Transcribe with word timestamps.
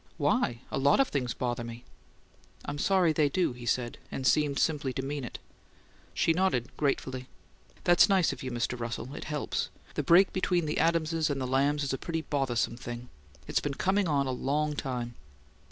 "Why? 0.17 0.61
A 0.71 0.79
lot 0.79 0.99
of 0.99 1.09
things 1.09 1.35
bother 1.35 1.63
me." 1.63 1.83
"I'm 2.65 2.79
sorry 2.79 3.13
they 3.13 3.29
do," 3.29 3.53
he 3.53 3.67
said, 3.67 3.99
and 4.11 4.25
seemed 4.25 4.57
simply 4.57 4.93
to 4.93 5.03
mean 5.05 5.23
it. 5.23 5.37
She 6.15 6.33
nodded 6.33 6.75
gratefully. 6.75 7.27
"That's 7.83 8.09
nice 8.09 8.33
of 8.33 8.41
you, 8.41 8.49
Mr. 8.49 8.79
Russell. 8.79 9.13
It 9.13 9.25
helps. 9.25 9.69
The 9.93 10.01
break 10.01 10.33
between 10.33 10.65
the 10.65 10.79
Adamses 10.79 11.29
and 11.29 11.39
the 11.39 11.45
Lambs 11.45 11.83
is 11.83 11.93
a 11.93 11.99
pretty 11.99 12.23
bothersome 12.23 12.77
thing. 12.77 13.09
It's 13.45 13.61
been 13.61 13.75
coming 13.75 14.07
on 14.07 14.25
a 14.25 14.31
long 14.31 14.75
time." 14.75 15.13